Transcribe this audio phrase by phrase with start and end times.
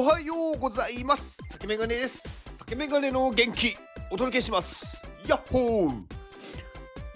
[0.00, 1.38] おはようございます。
[1.50, 2.48] 竹メガネです。
[2.56, 3.76] 竹メガネの元気。
[4.12, 4.96] お届けします。
[5.26, 6.02] ヤッホー。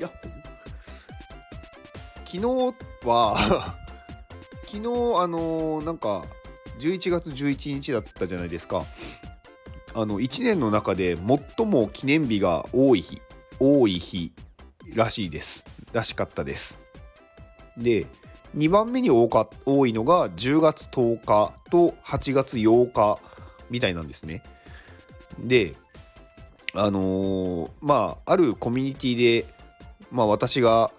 [0.00, 0.32] ヤッホー？
[2.24, 2.73] 昨
[3.05, 3.37] 日は
[4.66, 6.24] 昨日あのーなんか
[6.80, 8.84] 11月11日だったじゃないですか。
[9.95, 11.16] あの1年の中で
[11.56, 13.23] 最も記念日が多い日
[13.60, 14.33] 多い日
[14.92, 15.64] らしいです。
[15.92, 16.80] らしかったです。
[17.77, 18.09] で
[18.56, 23.19] 2番目に多か多いのが10月10日と8月8日
[23.70, 24.43] みたいなんですね。
[25.38, 25.74] で
[26.74, 29.46] あのーまああるコミュニティで
[30.10, 30.91] まあ私が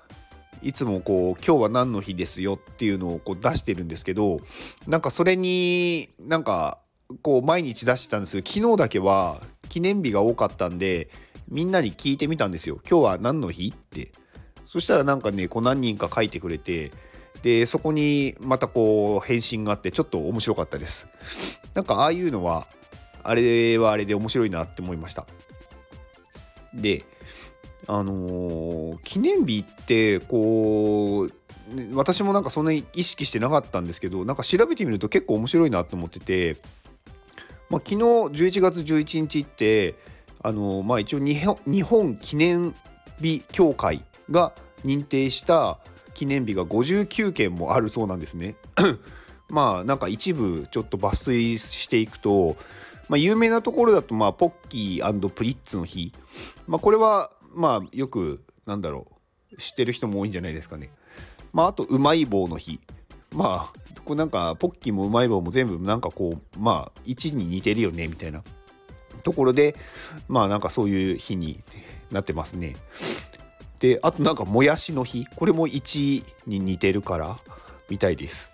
[0.61, 4.39] いつもこう今日は何の日ですよっていうのをこう出してるんですけど
[4.88, 6.80] なんかそれになんか
[7.22, 11.09] こう毎日出してたんですけど昨日だけは記念日が多かったんで
[11.49, 12.80] みんなに聞いてみたんですよ。
[12.89, 14.11] 今日は何の日って。
[14.66, 16.91] そしたらなんかねこう何人か書いてくれて
[17.43, 21.08] でそこにまたこう返信があってちょっと面白かったです。
[21.73, 22.67] なんかああいうのは
[23.22, 25.27] あれはあれで面白いなって思いました。
[26.73, 27.03] で
[27.88, 31.33] あのー記念日ってこう
[31.94, 36.58] 私もなんかそんなに意識してなかったんですけどなんか調べてみると結構面白いなと思ってて、
[37.69, 39.95] まあ、昨日11月11日って
[40.41, 41.44] あのまあ一応日
[41.81, 42.73] 本記念
[43.19, 44.53] 日協会が
[44.86, 45.80] 認定した
[46.23, 48.55] 記念日が59件もあるそうなんですね。
[49.49, 52.55] まあなんか一部ちょっと抜粋していくと、
[53.09, 56.13] まあ、有名なところだとまあポッキープリッツの日、
[56.65, 59.07] まあ、これはまあよくなんだろ
[59.52, 60.91] う知ってる人も多いんじゃないですかね。
[61.52, 62.80] まああとうまい棒の日
[63.33, 68.43] まあこれなんかポッキーもうまい棒も全部なんかこうまあ1に似てるよねみたいな
[69.23, 69.75] ところで
[70.30, 71.61] まあなんかそういう日に
[72.11, 72.77] なってますね。
[73.84, 77.38] であとなんかもやしの日これも1に似てるから
[77.89, 78.53] みたいです。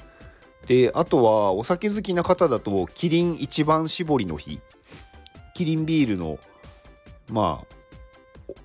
[0.65, 4.59] であとはお酒好きな方だとキリン一番搾りの日
[5.53, 6.39] キリンビールの
[7.29, 7.75] まあ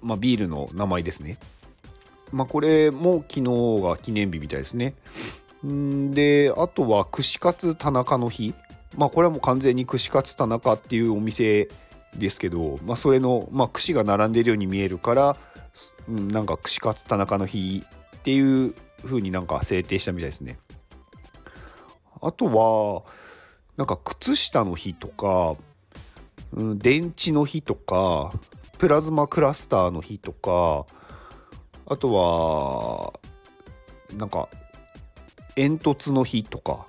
[0.00, 1.38] まあ、ビールの名前ですね。
[2.32, 4.94] まあ、これも昨日が記念日みたいですね。
[5.66, 8.54] んで、あとは串カツ田中の日。
[8.96, 11.68] まあ、これはもう完全に串カツ田中っていうお店
[12.16, 15.36] ですけど、まあ、それの、まあ、串が並んでるように見えるから、
[16.08, 17.84] なんか串カツ田中の日
[18.16, 18.74] っていう
[19.04, 20.58] 風になんか制定したみたいですね。
[22.20, 23.02] あとは、
[23.76, 25.56] なんか靴下の日とか、
[26.52, 28.32] うん、電池の日とか、
[28.78, 30.84] プラズマクラスターの日とか
[31.86, 33.14] あとは
[34.16, 34.48] なんか
[35.54, 36.86] 煙突の日とか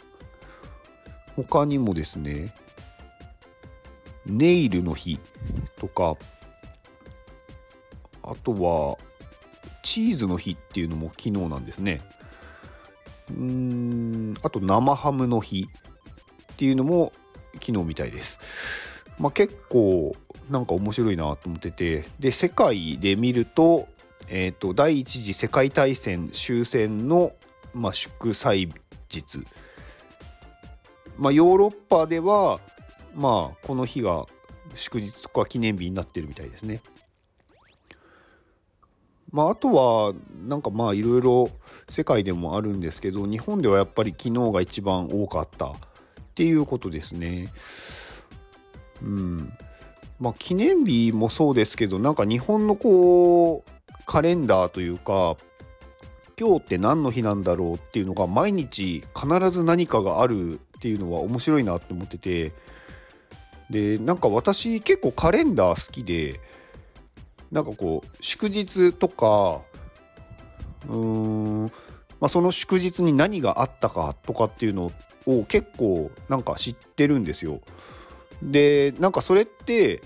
[1.35, 2.53] 他にもですね
[4.25, 5.19] ネイルの日
[5.77, 6.17] とか
[8.27, 8.97] あとは
[9.83, 12.01] チーズの日っていうのも昨日なんですね。
[13.29, 15.67] うーんあと生ハムの日
[16.53, 17.11] っていうのも
[17.55, 18.39] 昨日みたいです。
[19.19, 20.15] まあ結構
[20.49, 22.05] なんか面白いなと思ってて。
[22.19, 23.87] で世界で見ると,、
[24.27, 27.33] えー、と第一次世界大戦終戦の、
[27.73, 28.69] まあ、祝祭
[29.11, 29.39] 日、
[31.17, 32.59] まあ、ヨーロッパでは、
[33.15, 34.25] まあ、この日が
[34.73, 36.81] 祝日とか記念日になってるみたいですね。
[39.35, 40.13] まあ、あとは
[40.47, 41.49] なんかまあいろいろ
[41.89, 45.73] 世界でもあるんですけど日本ではやっぱり昨日が一番多かったっ
[46.35, 47.51] ていうことですね。
[49.01, 49.51] うん、
[50.21, 55.35] まあ記念日もそうですけどなんか日本のこうカレンダーというか
[56.39, 62.53] 今日って何の日なんだろうっていうのが毎日必ず何かがあるっていうのは面白いなって思ってて
[63.69, 66.39] でなんか私結構カレンダー好きで
[67.55, 69.61] なんかこう祝日とか
[70.89, 71.63] うーん、
[72.19, 74.91] まあ、その祝日に何があったかとかっていうの
[75.25, 77.61] を結構なんか知ってるんですよ。
[78.43, 80.01] でなんかそれって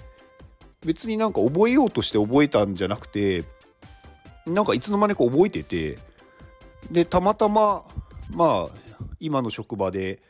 [0.85, 3.43] 別になんか覚えようとして覚えたんじゃなくて
[4.45, 5.97] なんかいつの間にか覚えてて
[6.91, 7.83] でたまたま
[8.29, 8.77] まあ
[9.19, 10.21] 今の職場で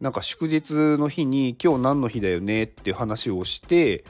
[0.00, 4.04] なんか祝日の日に今日何の日だよねっていう話をして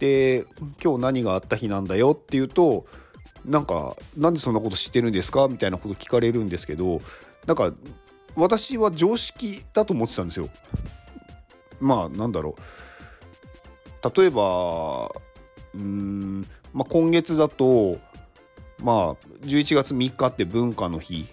[0.00, 0.46] で
[0.82, 2.86] 今日何があった日なんだよっていうと
[3.44, 7.00] なんかなんでそんなこと知ってるんですかみたいなこと聞かれるんですけど
[7.46, 7.72] なんか
[8.34, 10.48] 私は常識だと思ってたんですよ。
[11.80, 15.06] まあなんだろう例えば
[15.74, 17.98] うーん、まあ、今月だと
[18.82, 19.14] まあ
[19.44, 21.26] 11月3日って文化の日、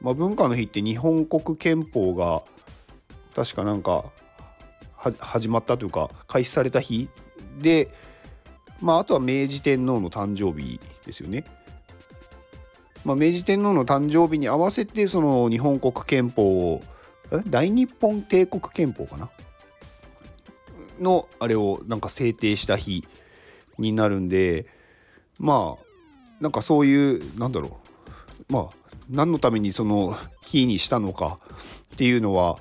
[0.00, 2.42] まあ、文化の日って日本国憲法が
[3.34, 4.04] 確かなんか
[5.18, 7.08] 始まったというか開始された日
[7.60, 7.88] で、
[8.80, 11.44] まあ、あとは明治天皇の誕生日ですよね。
[13.04, 16.82] まあ、明治天皇の誕生日に合わせてその日本国憲法を
[17.48, 19.30] 大日本帝国憲法かな？
[21.00, 23.06] のあれをなんか制定した日
[23.78, 24.66] になるんで
[25.38, 25.84] まあ
[26.40, 27.80] なんかそういうなんだろ
[28.48, 31.38] うまあ何のためにその日にしたのか
[31.94, 32.58] っていうのは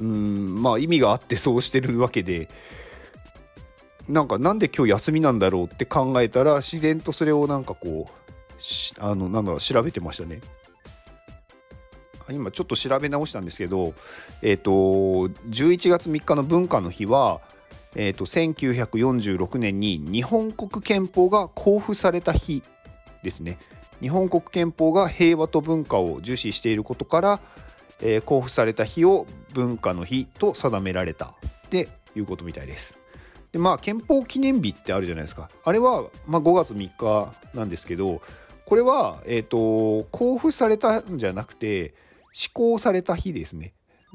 [0.00, 2.48] うんまあ意味があってそうしてるわけで
[4.10, 8.20] なんかなんで今日休みなんだろうって考えたら自然とそれをなんかこう
[8.98, 10.40] あのなんだ調べてましたね。
[12.32, 13.92] 今ちょっと調べ直したんですけど、
[14.42, 14.70] えーと、
[15.50, 17.40] 11月3日の文化の日は、
[17.96, 22.62] えーと、1946年に日本国憲法が公布された日
[23.24, 23.58] ですね。
[24.00, 27.40] 日本国憲法が平和と文化を重視していることから、
[28.00, 32.99] えー、公布された日を文化の日と定められたっていうことみたいです。
[33.52, 38.20] でまあ憲法記念日ってあるじゃないですかあれは、まあ、5月3日なんですけど
[38.66, 41.92] これは、えーと、公布されたんじゃなくて
[42.30, 43.72] 施行された日ですね。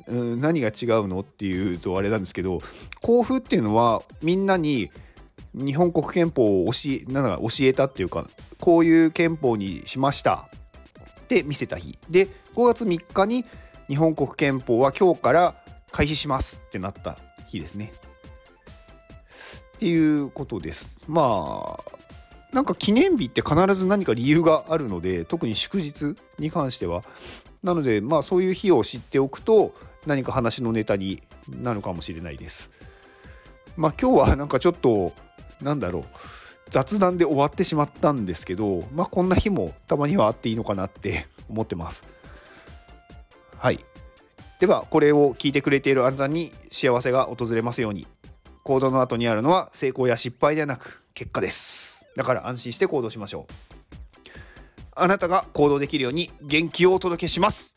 [0.07, 2.59] 何が違うのっていうとあれなんですけど
[3.01, 4.89] 公布っていうのはみんなに
[5.53, 8.27] 日本国憲法を教え教えたっていうか
[8.59, 10.49] こういう憲法にしました
[11.21, 13.45] って見せた日で5月3日に
[13.87, 15.55] 日本国憲法は今日から
[15.91, 17.17] 開始しますってなった
[17.47, 17.93] 日ですね。
[19.75, 20.99] っていうことです。
[21.07, 21.95] まあ
[22.53, 27.03] なんか記念日って必ず何か理由があるので特に祝日に関しては。
[27.63, 29.73] なのでまあそういう日を知っておくと
[30.05, 32.71] 何か話のネタになるかもしれないです。
[33.75, 35.11] まあ今日は なんかちょっと
[35.61, 36.03] なんだろう。
[36.69, 42.05] 雑談で終わってしまったんですけどまあこんな日もたまにはあっていいのかなって 思ってます。
[43.57, 43.83] はい。
[44.59, 48.07] ではこれを聞いてくれているあなたに幸せが訪れますように。
[48.65, 52.03] 行動の後にあるのは成功や失敗ではなく結果です。
[52.15, 53.53] だから安心して行動しましょう。
[54.95, 57.75] あなたが行動できるように元気をお届けします。